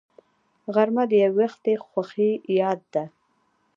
غرمه 0.73 1.03
د 1.11 1.13
یووختي 1.25 1.73
خوښۍ 1.87 2.31
یاد 2.59 2.81
ده 2.93 3.03